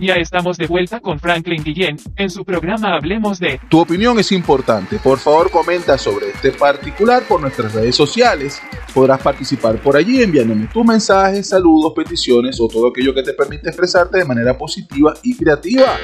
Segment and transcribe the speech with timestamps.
[0.00, 3.60] Ya estamos de vuelta con Franklin Guillén en su programa Hablemos de.
[3.68, 4.98] Tu opinión es importante.
[4.98, 8.60] Por favor, comenta sobre este particular por nuestras redes sociales.
[8.94, 13.68] Podrás participar por allí enviándome tus mensajes, saludos, peticiones o todo aquello que te permite
[13.68, 15.96] expresarte de manera positiva y creativa.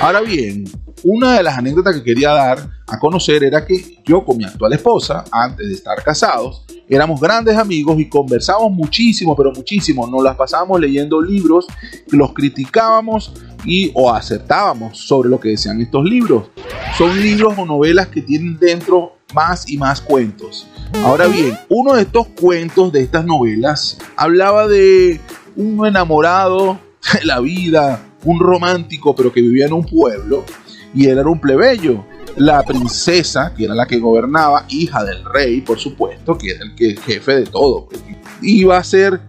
[0.00, 0.64] Ahora bien,
[1.04, 4.72] una de las anécdotas que quería dar a conocer era que yo con mi actual
[4.72, 10.06] esposa, antes de estar casados, éramos grandes amigos y conversábamos muchísimo, pero muchísimo.
[10.06, 11.66] Nos las pasábamos leyendo libros,
[12.08, 13.32] los criticábamos
[13.64, 16.50] y o acertábamos sobre lo que decían estos libros.
[16.96, 20.66] Son libros o novelas que tienen dentro más y más cuentos.
[21.04, 25.20] Ahora bien, uno de estos cuentos de estas novelas hablaba de
[25.56, 26.78] un enamorado
[27.12, 30.44] de la vida, un romántico, pero que vivía en un pueblo
[30.94, 32.04] y él era un plebeyo.
[32.36, 36.74] La princesa, que era la que gobernaba, hija del rey, por supuesto, que era el,
[36.74, 38.02] que, jefe de todo, pues,
[38.42, 39.20] iba a ser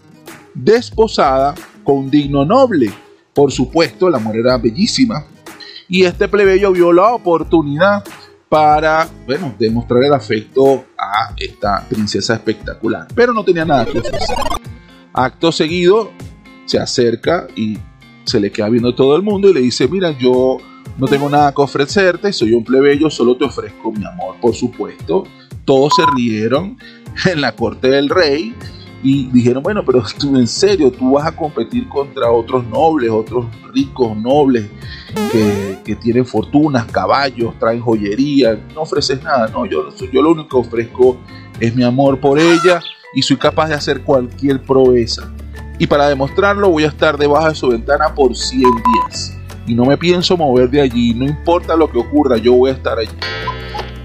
[0.54, 1.56] desposada
[1.88, 2.92] con un digno noble.
[3.34, 5.26] Por supuesto, la mujer era bellísima.
[5.88, 8.04] Y este plebeyo vio la oportunidad
[8.50, 13.08] para, bueno, demostrar el afecto a esta princesa espectacular.
[13.16, 14.36] Pero no tenía nada que ofrecer.
[15.14, 16.12] Acto seguido,
[16.66, 17.78] se acerca y
[18.26, 20.58] se le queda viendo todo el mundo y le dice, mira, yo
[20.98, 25.24] no tengo nada que ofrecerte, soy un plebeyo, solo te ofrezco mi amor, por supuesto.
[25.64, 26.78] Todos se rieron
[27.26, 28.54] en la corte del rey
[29.04, 33.46] y dijeron, bueno, pero tú en serio, tú vas a competir contra otros nobles, otros
[33.74, 34.70] ricos nobles
[35.32, 40.50] que, que tienen fortunas, caballos, traen joyería, no ofreces nada, no, yo, yo lo único
[40.62, 41.18] que ofrezco
[41.60, 42.82] es mi amor por ella
[43.14, 45.32] y soy capaz de hacer cualquier proeza.
[45.80, 49.86] Y para demostrarlo voy a estar debajo de su ventana por 100 días y no
[49.86, 53.12] me pienso mover de allí, no importa lo que ocurra, yo voy a estar allí.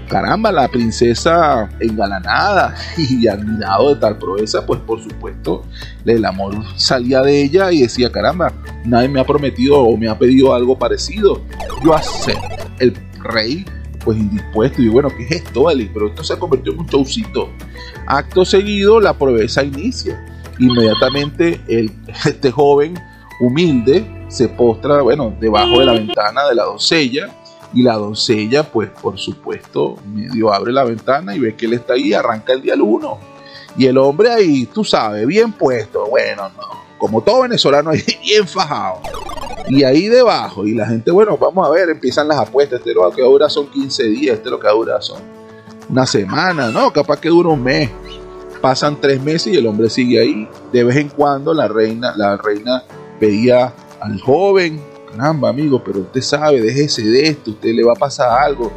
[0.07, 5.63] Caramba, la princesa engalanada y admirado de tal proeza, pues por supuesto
[6.05, 8.53] el amor salía de ella y decía, caramba,
[8.85, 11.41] nadie me ha prometido o me ha pedido algo parecido,
[11.83, 12.63] yo acepto.
[12.79, 13.65] El rey
[14.03, 15.89] pues indispuesto y bueno, ¿qué es esto, vale?
[15.93, 17.49] Pero esto se convirtió en un showcito.
[18.05, 20.25] Acto seguido, la proeza inicia.
[20.59, 21.91] Inmediatamente el,
[22.25, 22.99] este joven
[23.39, 27.29] humilde se postra, bueno, debajo de la ventana de la doncella
[27.73, 31.93] y la doncella, pues por supuesto, medio abre la ventana y ve que él está
[31.93, 33.19] ahí, arranca el día 1.
[33.77, 37.91] Y el hombre ahí, tú sabes, bien puesto, bueno, no, como todo venezolano
[38.21, 39.01] bien fajado.
[39.67, 43.09] Y ahí debajo, y la gente, bueno, vamos a ver, empiezan las apuestas, este lo
[43.11, 45.21] que dura son 15 días, este lo que dura son
[45.89, 47.89] una semana, no, capaz que dura un mes.
[48.61, 50.47] Pasan tres meses y el hombre sigue ahí.
[50.71, 52.83] De vez en cuando la reina, la reina
[53.19, 54.81] pedía al joven,
[55.13, 58.71] caramba amigo, pero usted sabe, déjese de esto, usted le va a pasar algo,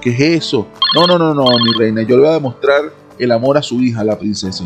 [0.00, 0.66] ¿qué es eso?
[0.94, 3.80] No, no, no, no, mi reina, yo le voy a demostrar el amor a su
[3.80, 4.64] hija, la princesa.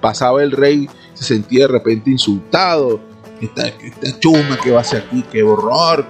[0.00, 3.00] pasaba el rey, se sentía de repente insultado,
[3.40, 6.06] esta, esta chuma que va a hacer aquí, qué horror.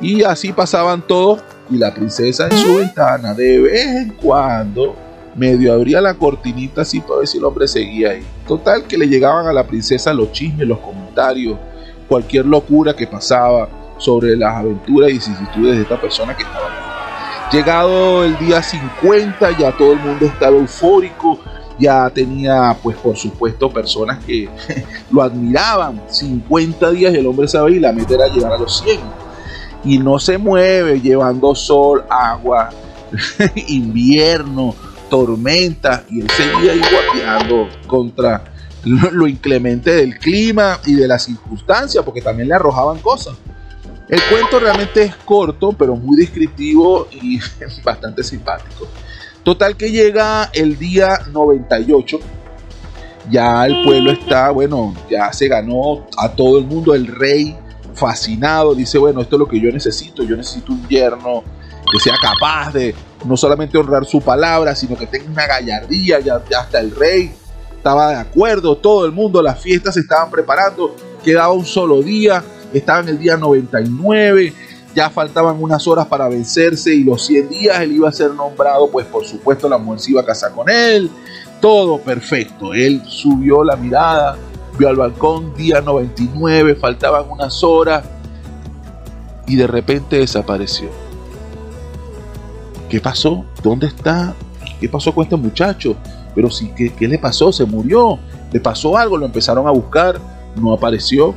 [0.00, 1.40] Y así pasaban todos
[1.70, 4.94] y la princesa en su ventana de vez en cuando
[5.34, 8.24] medio abría la cortinita así para ver si el hombre seguía ahí.
[8.46, 11.58] Total que le llegaban a la princesa los chismes, los comentarios,
[12.08, 16.84] cualquier locura que pasaba sobre las aventuras y vicisitudes de esta persona que estaba ahí.
[17.52, 21.38] Llegado el día 50, ya todo el mundo estaba eufórico,
[21.78, 24.48] ya tenía, pues por supuesto, personas que
[25.10, 26.02] lo admiraban.
[26.08, 29.00] 50 días el hombre sabe y la meta era llegar a los 100.
[29.84, 32.70] Y no se mueve llevando sol, agua,
[33.68, 34.74] invierno,
[35.10, 38.53] tormenta, y él seguía ahí guateando contra
[38.84, 43.34] lo inclemente del clima y de las circunstancias, porque también le arrojaban cosas.
[44.08, 47.40] El cuento realmente es corto, pero muy descriptivo y
[47.84, 48.86] bastante simpático.
[49.42, 52.18] Total que llega el día 98.
[53.30, 56.94] Ya el pueblo está, bueno, ya se ganó a todo el mundo.
[56.94, 57.56] El rey
[57.94, 60.22] fascinado dice, bueno, esto es lo que yo necesito.
[60.22, 61.42] Yo necesito un yerno
[61.90, 62.94] que sea capaz de
[63.24, 66.20] no solamente honrar su palabra, sino que tenga una gallardía.
[66.20, 67.32] Ya, ya hasta el rey
[67.84, 72.42] estaba de acuerdo, todo el mundo, las fiestas se estaban preparando, quedaba un solo día,
[72.72, 74.54] estaba en el día 99,
[74.94, 78.88] ya faltaban unas horas para vencerse y los 100 días él iba a ser nombrado,
[78.90, 81.10] pues por supuesto la mujer se iba a casar con él,
[81.60, 84.38] todo perfecto, él subió la mirada,
[84.78, 88.02] vio al balcón, día 99, faltaban unas horas
[89.46, 90.88] y de repente desapareció.
[92.88, 93.44] ¿Qué pasó?
[93.62, 94.34] ¿Dónde está?
[94.84, 95.96] ¿Qué pasó con este muchacho?
[96.34, 97.50] Pero sí, ¿qué, ¿qué le pasó?
[97.50, 98.18] ¿Se murió?
[98.52, 99.16] ¿Le pasó algo?
[99.16, 100.20] Lo empezaron a buscar,
[100.60, 101.34] no apareció.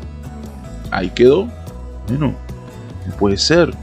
[0.92, 1.48] Ahí quedó.
[2.10, 2.36] Bueno,
[3.06, 3.74] no puede ser.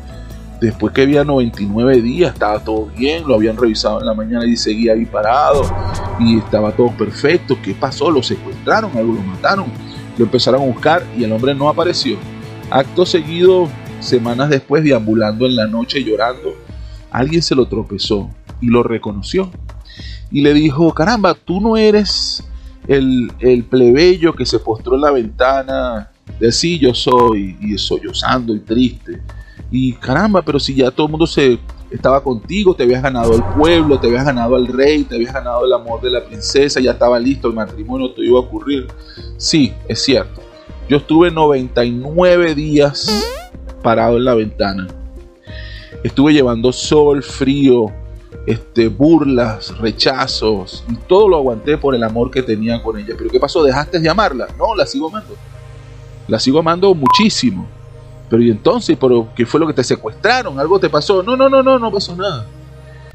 [0.60, 4.54] Después que había 99 días, estaba todo bien, lo habían revisado en la mañana y
[4.54, 5.62] seguía ahí parado
[6.20, 7.56] y estaba todo perfecto.
[7.64, 8.10] ¿Qué pasó?
[8.10, 9.64] Lo secuestraron, algo lo mataron.
[10.18, 12.18] Lo empezaron a buscar y el hombre no apareció.
[12.70, 13.66] Acto seguido,
[14.00, 16.54] semanas después, deambulando en la noche llorando,
[17.10, 18.28] alguien se lo tropezó
[18.64, 19.50] y lo reconoció.
[20.30, 22.42] Y le dijo, caramba, tú no eres
[22.88, 28.54] el, el plebeyo que se postró en la ventana de sí, yo soy, y sollozando
[28.54, 29.20] y triste.
[29.70, 31.58] Y caramba, pero si ya todo el mundo se
[31.90, 35.64] estaba contigo, te habías ganado el pueblo, te habías ganado al rey, te habías ganado
[35.64, 38.88] el amor de la princesa, ya estaba listo, el matrimonio te iba a ocurrir.
[39.36, 40.42] Sí, es cierto.
[40.88, 43.24] Yo estuve 99 días
[43.82, 44.88] parado en la ventana.
[46.02, 47.92] Estuve llevando sol, frío,
[48.46, 53.14] este, burlas, rechazos, y todo lo aguanté por el amor que tenía con ella.
[53.16, 53.62] Pero ¿qué pasó?
[53.62, 54.48] ¿Dejaste de amarla?
[54.58, 55.34] No, la sigo amando.
[56.28, 57.66] La sigo amando muchísimo.
[58.28, 60.58] Pero y entonces, ¿pero ¿qué fue lo que te secuestraron?
[60.58, 61.22] ¿Algo te pasó?
[61.22, 62.46] No, no, no, no, no pasó nada.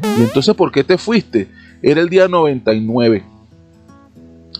[0.01, 1.51] Y entonces, ¿por qué te fuiste?
[1.81, 3.25] Era el día 99.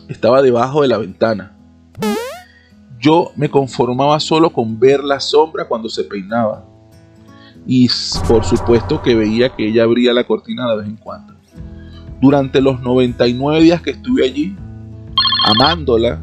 [0.08, 1.56] Estaba debajo de la ventana.
[3.00, 6.66] Yo me conformaba solo con ver la sombra cuando se peinaba.
[7.72, 7.88] Y
[8.28, 11.36] por supuesto que veía que ella abría la cortina de vez en cuando.
[12.20, 14.56] Durante los 99 días que estuve allí,
[15.46, 16.20] amándola,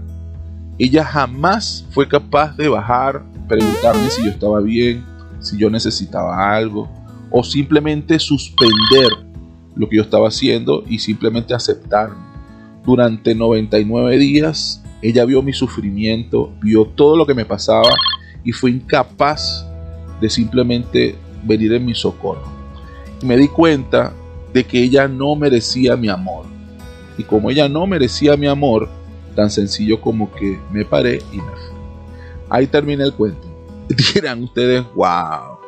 [0.77, 5.05] ella jamás fue capaz de bajar, preguntarme si yo estaba bien,
[5.39, 6.91] si yo necesitaba algo,
[7.31, 9.11] o simplemente suspender
[9.77, 12.27] lo que yo estaba haciendo y simplemente aceptarme.
[12.85, 17.91] Durante 99 días, ella vio mi sufrimiento, vio todo lo que me pasaba
[18.43, 19.65] y fue incapaz
[20.21, 21.17] de simplemente
[21.47, 22.45] venir en mi socorro.
[23.23, 24.13] Y me di cuenta
[24.53, 26.47] de que ella no merecía mi amor.
[27.19, 28.89] Y como ella no merecía mi amor,
[29.37, 31.77] Tan sencillo como que me paré y me fui.
[32.49, 33.47] Ahí termina el cuento.
[34.15, 35.59] Dirán ustedes, wow.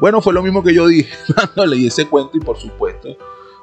[0.00, 3.08] Bueno, fue lo mismo que yo dije cuando leí ese cuento y por supuesto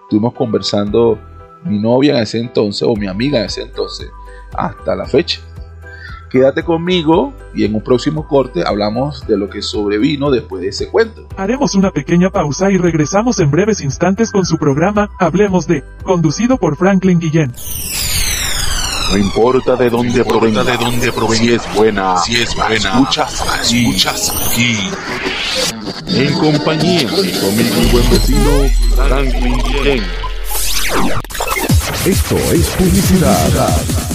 [0.03, 1.17] estuvimos conversando
[1.63, 4.11] mi novia en ese entonces o mi amiga en ese entonces
[4.53, 5.41] hasta la fecha.
[6.29, 10.89] Quédate conmigo y en un próximo corte hablamos de lo que sobrevino después de ese
[10.89, 11.27] cuento.
[11.37, 16.57] Haremos una pequeña pausa y regresamos en breves instantes con su programa Hablemos de, conducido
[16.57, 17.53] por Franklin Guillén.
[19.11, 23.45] No importa de dónde provenga, de dónde provenga, si es buena, si es buena, escuchas
[23.59, 24.77] aquí, escuchas aquí.
[26.07, 30.03] En compañía con mi buen vecino Franklin Ken.
[32.05, 34.14] Esto es publicidad.